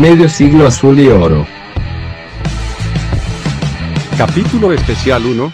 [0.00, 1.46] Medio siglo azul y oro.
[4.18, 5.52] Capítulo especial 1.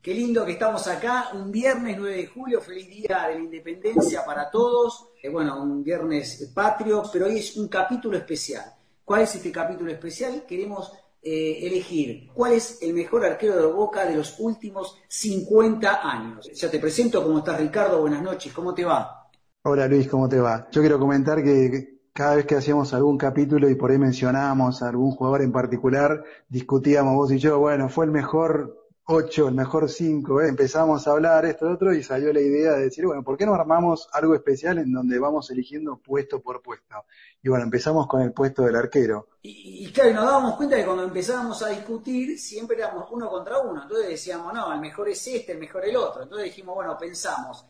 [0.00, 4.24] Qué lindo que estamos acá, un viernes 9 de julio, feliz día de la independencia
[4.24, 5.08] para todos.
[5.20, 8.64] Eh, bueno, un viernes patrio, pero hoy es un capítulo especial.
[9.04, 10.44] ¿Cuál es este capítulo especial?
[10.46, 16.48] Queremos eh, elegir cuál es el mejor arquero de Boca de los últimos 50 años.
[16.54, 18.02] Ya te presento, ¿cómo estás Ricardo?
[18.02, 19.28] Buenas noches, ¿cómo te va?
[19.64, 20.68] Hola Luis, ¿cómo te va?
[20.70, 24.88] Yo quiero comentar que cada vez que hacíamos algún capítulo y por ahí mencionábamos a
[24.88, 29.88] algún jugador en particular, discutíamos vos y yo, bueno, fue el mejor 8, el mejor
[29.88, 30.48] 5, ¿eh?
[30.48, 33.46] empezamos a hablar esto y otro y salió la idea de decir, bueno, ¿por qué
[33.46, 37.04] no armamos algo especial en donde vamos eligiendo puesto por puesto?
[37.42, 39.28] Y bueno, empezamos con el puesto del arquero.
[39.40, 43.58] Y, y claro, nos dábamos cuenta que cuando empezábamos a discutir siempre éramos uno contra
[43.58, 46.22] uno, entonces decíamos, no, el mejor es este, el mejor el otro.
[46.22, 47.66] Entonces dijimos, bueno, pensamos,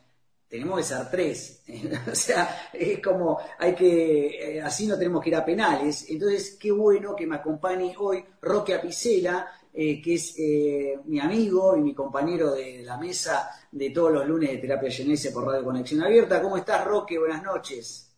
[0.52, 1.64] tenemos que ser tres.
[2.12, 6.04] o sea, es como, hay que, eh, así no tenemos que ir a penales.
[6.10, 11.74] Entonces, qué bueno que me acompañe hoy Roque Apicela, eh, que es eh, mi amigo
[11.74, 15.64] y mi compañero de la mesa de todos los lunes de Terapia Genese por Radio
[15.64, 16.42] Conexión Abierta.
[16.42, 17.18] ¿Cómo estás, Roque?
[17.18, 18.14] Buenas noches.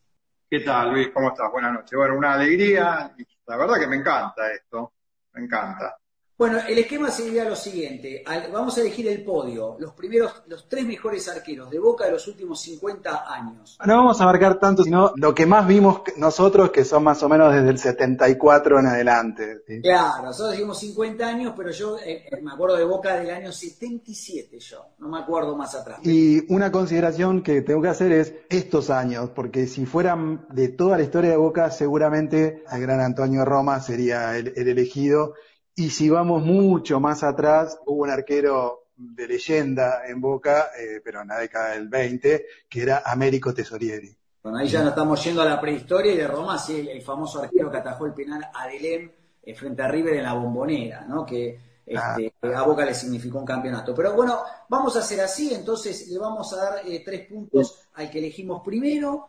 [0.51, 1.11] ¿Qué tal, Luis?
[1.15, 1.53] ¿Cómo estás?
[1.53, 1.97] Buenas noches.
[1.97, 3.15] Bueno, una alegría.
[3.47, 4.93] La verdad que me encanta esto.
[5.35, 5.97] Me encanta.
[6.37, 8.25] Bueno, el esquema sería lo siguiente.
[8.53, 12.27] Vamos a elegir el podio, los primeros, los tres mejores arqueros de Boca de los
[12.27, 13.79] últimos 50 años.
[13.87, 17.29] No vamos a marcar tanto, sino lo que más vimos nosotros, que son más o
[17.29, 19.63] menos desde el 74 en adelante.
[19.81, 23.53] Claro, nosotros dijimos 50 años, pero yo eh, eh, me acuerdo de Boca del año
[23.53, 26.01] 77 yo, no me acuerdo más atrás.
[26.03, 30.97] Y una consideración que tengo que hacer es estos años, porque si fueran de toda
[30.97, 35.35] la historia de Boca, seguramente el gran Antonio Roma sería el, el elegido
[35.77, 41.22] y si vamos mucho más atrás, hubo un arquero de leyenda en Boca, eh, pero
[41.22, 44.17] en la década del 20, que era Américo Tesorieri.
[44.42, 47.42] Bueno, ahí ya nos estamos yendo a la prehistoria y de Roma, sí, el, famoso
[47.42, 49.11] arquero que atajó el penal a Delem
[49.42, 51.27] eh, frente a River en la bombonera, ¿no?
[51.27, 52.58] Que este, ah.
[52.58, 53.95] a Boca le significó un campeonato.
[53.95, 58.11] Pero bueno, vamos a hacer así, entonces le vamos a dar eh, tres puntos al
[58.11, 59.29] que elegimos primero,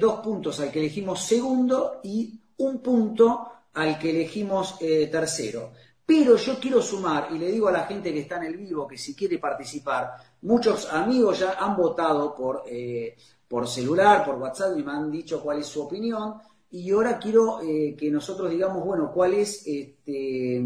[0.00, 5.72] dos puntos al que elegimos segundo y un punto al que elegimos eh, tercero.
[6.04, 8.88] Pero yo quiero sumar, y le digo a la gente que está en el vivo
[8.88, 13.14] que si quiere participar, muchos amigos ya han votado por, eh,
[13.46, 16.34] por celular, por WhatsApp, y me han dicho cuál es su opinión.
[16.70, 20.62] Y ahora quiero eh, que nosotros digamos, bueno, cuál es este,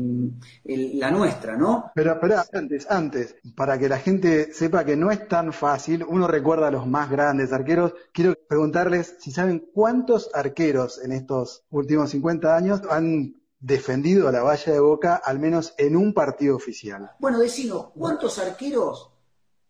[0.64, 1.92] la nuestra, ¿no?
[1.94, 6.26] Pero espera, antes, antes, para que la gente sepa que no es tan fácil, uno
[6.26, 12.10] recuerda a los más grandes arqueros, quiero preguntarles si saben cuántos arqueros en estos últimos
[12.10, 17.12] 50 años han defendido a la valla de Boca, al menos en un partido oficial.
[17.20, 19.12] Bueno, decinos, ¿cuántos arqueros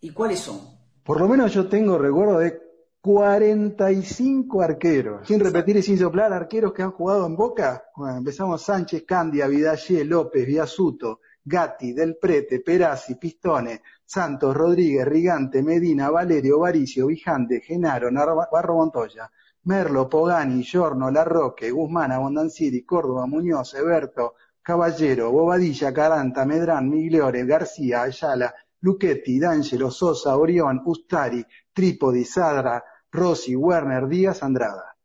[0.00, 0.60] y cuáles son?
[1.04, 2.61] Por lo menos yo tengo recuerdo de
[3.02, 5.26] 45 arqueros.
[5.26, 7.82] Sin repetir y sin soplar, arqueros que han jugado en Boca.
[7.96, 15.64] Bueno, empezamos Sánchez, Candia, Vidallé, López, Viasuto, Gatti, Del Prete, Perazzi, Pistone, Santos, Rodríguez, Rigante,
[15.64, 18.08] Medina, Valerio, Varicio, Vijante, Genaro,
[18.52, 19.28] Barro Montoya,
[19.64, 28.02] Merlo, Pogani, Giorno, Larroque, Guzmán, Abondancieri, Córdoba, Muñoz, Eberto, Caballero, Bobadilla, Caranta, Medrán, Migliore, García,
[28.02, 34.96] Ayala, Luchetti, D'Angelo, Sosa, Orión, Ustari, Trípodi, Sadra, Rossi, Werner, Díaz, Andrada.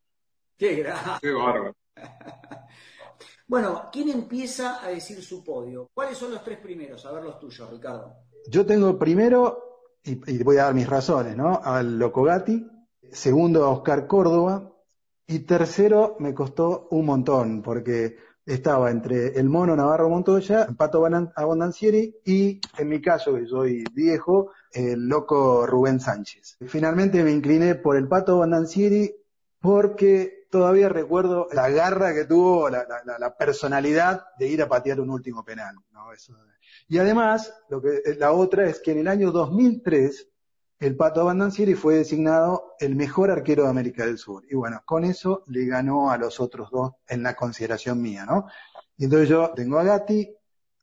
[0.57, 1.19] Qué grave.
[1.21, 1.75] Qué bárbaro.
[3.47, 5.89] bueno, ¿quién empieza a decir su podio?
[5.93, 7.05] ¿Cuáles son los tres primeros?
[7.05, 8.15] A ver los tuyos, Ricardo.
[8.49, 11.59] Yo tengo primero, y, voy a dar mis razones, ¿no?
[11.61, 12.65] Al Locogati,
[13.11, 14.73] segundo a Oscar Córdoba,
[15.27, 18.15] y tercero me costó un montón, porque
[18.47, 24.51] estaba entre el mono Navarro Montoya, Pato Abondancieri y, en mi caso, que soy viejo,
[24.71, 26.57] el loco Rubén Sánchez.
[26.65, 29.13] Finalmente me incliné por el Pato Abondancieri
[29.59, 35.43] porque todavía recuerdo la garra que tuvo, la, personalidad de ir a patear un último
[35.43, 35.75] penal.
[36.87, 40.29] y además, lo que, la otra es que en el año 2003
[40.79, 44.43] el Pato Abandancieri fue designado el mejor arquero de América del Sur.
[44.49, 48.45] Y bueno, con eso le ganó a los otros dos en la consideración mía, ¿no?
[48.97, 50.35] Entonces yo tengo a Gatti,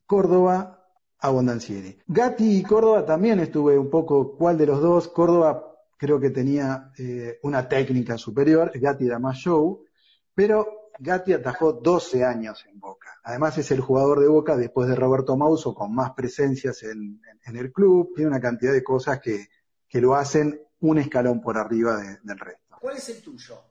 [0.05, 0.85] Córdoba,
[1.19, 1.97] Abondancieri.
[2.07, 5.07] Gatti y Córdoba también estuve un poco, ¿cuál de los dos?
[5.07, 9.85] Córdoba creo que tenía eh, una técnica superior, Gatti era más show,
[10.33, 13.07] pero Gatti atajó 12 años en Boca.
[13.23, 17.71] Además es el jugador de Boca después de Roberto Mauso con más presencias en el
[17.71, 19.47] club, tiene una cantidad de cosas que,
[19.87, 22.77] que lo hacen un escalón por arriba del resto.
[22.79, 23.61] ¿Cuál es el tuyo?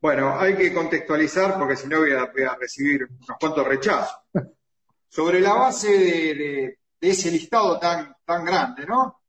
[0.00, 4.18] Bueno, hay que contextualizar porque si no voy a, recibir unos cuantos rechazos.
[5.08, 9.20] Sobre la base de, ese listado tan, tan grande, ¿no?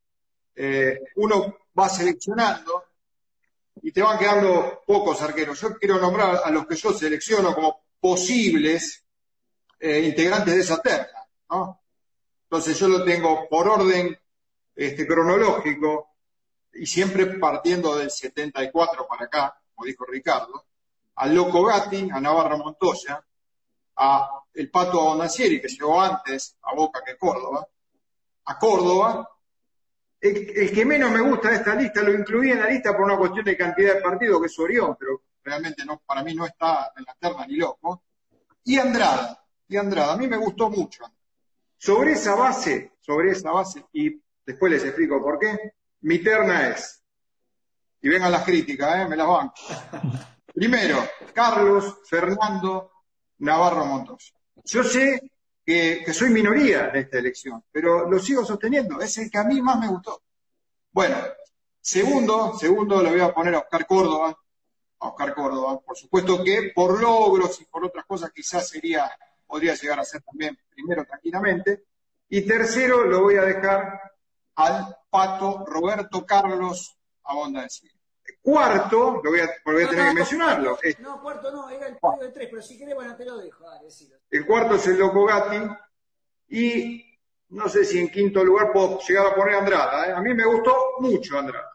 [0.55, 2.85] Eh, uno va seleccionando
[3.81, 5.59] y te van quedando pocos arqueros.
[5.59, 9.03] Yo quiero nombrar a los que yo selecciono como posibles
[9.79, 11.81] eh, integrantes de esa terna, ¿no?
[12.43, 14.17] Entonces yo lo tengo por orden
[14.75, 16.09] este, cronológico
[16.73, 20.65] y siempre partiendo del 74 para acá, como dijo Ricardo,
[21.15, 23.23] al Loco Gatti, a Navarro Montoya,
[23.97, 27.67] a el Pato Bonacieri, que llegó antes a Boca que Córdoba,
[28.45, 29.29] a Córdoba.
[30.19, 33.17] El, que menos me gusta de esta lista, lo incluí en la lista por una
[33.17, 36.93] cuestión de cantidad de partidos, que es Orión, pero realmente no, para mí no está
[36.95, 38.03] en la terna ni loco.
[38.63, 41.03] Y Andrada, y Andrada, a mí me gustó mucho.
[41.77, 47.03] Sobre esa base, sobre esa base, y después les explico por qué, mi terna es,
[48.01, 49.07] y vengan las críticas, ¿eh?
[49.07, 49.55] me las banco.
[50.53, 50.97] Primero,
[51.33, 52.91] Carlos Fernando
[53.39, 54.33] Navarro Montoya.
[54.65, 55.19] Yo sé
[55.65, 59.61] que, soy minoría en esta elección, pero lo sigo sosteniendo, es el que a mí
[59.61, 60.21] más me gustó.
[60.91, 61.17] Bueno,
[61.79, 64.37] segundo, segundo le voy a poner a Oscar Córdoba,
[64.99, 69.09] a Oscar Córdoba, por supuesto que por logros y por otras cosas quizás sería,
[69.47, 71.85] podría llegar a ser también primero tranquilamente.
[72.29, 74.12] Y tercero lo voy a dejar
[74.55, 77.69] al pato Roberto Carlos Abonda de
[78.41, 80.77] Cuarto, lo voy a, tener que mencionarlo.
[80.99, 83.65] no, cuarto no, era el podio de tres, pero si querés, bueno, te lo dejo.
[84.29, 85.57] el cuarto es el Loco Gatti.
[86.49, 87.05] Y
[87.49, 90.07] no sé si en quinto lugar puedo llegar a poner a Andrada.
[90.07, 90.13] ¿eh?
[90.13, 91.71] A mí me gustó mucho Andrada.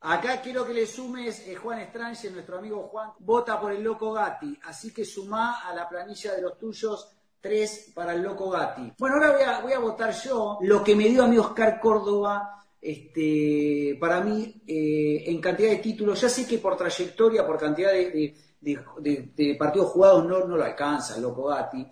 [0.00, 4.12] Acá quiero que le sumes eh, Juan Strange, nuestro amigo Juan, vota por el Loco
[4.12, 4.58] Gatti.
[4.64, 8.92] Así que sumá a la planilla de los tuyos tres para el Loco Gatti.
[8.98, 11.78] Bueno, ahora voy a, voy a votar yo lo que me dio a mí Oscar
[11.80, 17.58] Córdoba este, para mí, eh, en cantidad de títulos, ya sé que por trayectoria, por
[17.58, 21.84] cantidad de, partidos jugados no, no lo alcanza, loco Gatti,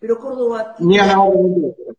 [0.00, 0.74] pero Córdoba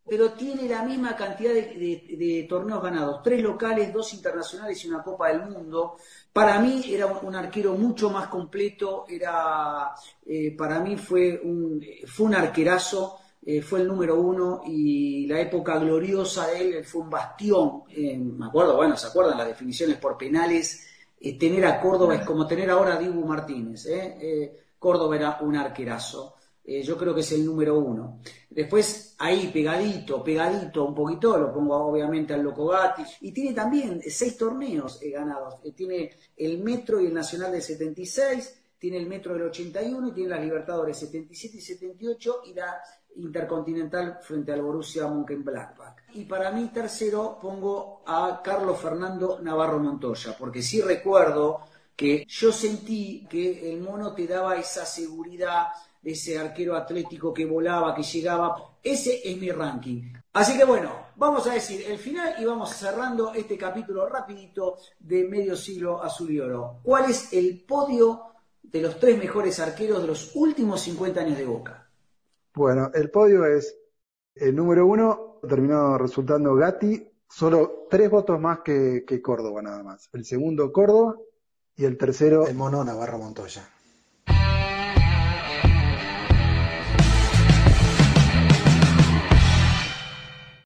[0.10, 5.30] pero tiene la misma cantidad de, torneos ganados, tres locales, dos internacionales y una Copa
[5.30, 5.96] del Mundo.
[6.34, 9.92] Para mí era un, arquero mucho más completo, era,
[10.26, 15.40] eh, para mí fue un, fue un arquerazo eh, fue el número uno y la
[15.40, 17.84] época gloriosa de él fue un bastión.
[17.90, 20.88] Eh, me acuerdo, bueno, ¿se acuerdan las definiciones por penales?
[21.40, 23.88] Tener a Córdoba es como tener ahora a Dibu Martínez.
[24.78, 26.36] Córdoba era un arquerazo.
[26.64, 28.20] Yo creo que es el número uno.
[28.50, 33.04] Después, ahí pegadito, pegadito un poquito, lo pongo obviamente al Loco Gatti.
[33.22, 35.56] Y tiene también seis torneos ganados.
[35.76, 40.30] tiene el Metro y el Nacional del 76, tiene el Metro del 81 y tiene
[40.30, 42.82] las Libertadores 77 y 78 y la
[43.16, 45.98] Intercontinental frente al Borussia Mönchengladbach.
[46.14, 51.60] Y para mí tercero pongo a Carlos Fernando Navarro Montoya, porque sí recuerdo
[51.96, 55.68] que yo sentí que el mono te daba esa seguridad
[56.02, 58.56] de ese arquero atlético que volaba, que llegaba.
[58.84, 60.14] Ese es mi ranking.
[60.34, 65.28] Así que bueno, vamos a decir el final y vamos cerrando este capítulo rapidito de
[65.28, 66.80] medio siglo azul y oro.
[66.84, 68.22] ¿Cuál es el podio
[68.64, 71.90] de los tres mejores arqueros de los últimos 50 años de Boca?
[72.54, 73.78] Bueno, el podio es
[74.36, 80.10] el número uno, terminó resultando Gatti, solo tres votos más que, que Córdoba nada más.
[80.14, 81.18] El segundo Córdoba
[81.76, 82.48] y el tercero...
[82.48, 83.68] El mono Navarro Montoya.